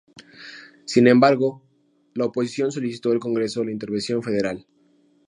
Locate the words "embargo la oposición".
1.07-2.71